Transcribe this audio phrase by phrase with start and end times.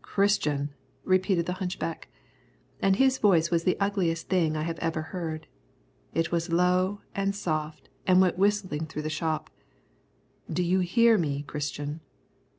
[0.00, 0.70] "Christian!"
[1.04, 2.08] repeated the hunchback,
[2.80, 5.48] and his voice was the ugliest thing I have ever heard.
[6.14, 9.50] It was low and soft and went whistling through the shop.
[10.50, 12.00] "Do you hear me, Christian?"